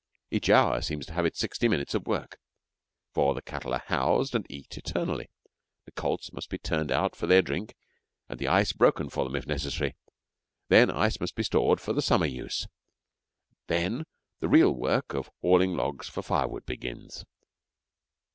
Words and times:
Each 0.31 0.49
hour 0.49 0.81
seems 0.81 1.05
to 1.05 1.13
have 1.13 1.27
its 1.27 1.37
sixty 1.37 1.67
minutes 1.67 1.93
of 1.93 2.07
work; 2.07 2.39
for 3.13 3.35
the 3.35 3.41
cattle 3.43 3.71
are 3.71 3.83
housed 3.85 4.33
and 4.33 4.47
eat 4.49 4.75
eternally; 4.75 5.29
the 5.85 5.91
colts 5.91 6.33
must 6.33 6.49
be 6.49 6.57
turned 6.57 6.91
out 6.91 7.15
for 7.15 7.27
their 7.27 7.43
drink, 7.43 7.75
and 8.27 8.39
the 8.39 8.47
ice 8.47 8.73
broken 8.73 9.09
for 9.09 9.23
them 9.23 9.35
if 9.35 9.45
necessary; 9.45 9.93
then 10.69 10.89
ice 10.89 11.19
must 11.19 11.35
be 11.35 11.43
stored 11.43 11.79
for 11.79 11.93
the 11.93 12.01
summer 12.01 12.25
use, 12.25 12.63
and 12.63 13.59
then 13.67 14.03
the 14.39 14.49
real 14.49 14.71
work 14.71 15.13
of 15.13 15.29
hauling 15.43 15.75
logs 15.75 16.09
for 16.09 16.23
firewood 16.23 16.65
begins. 16.65 17.23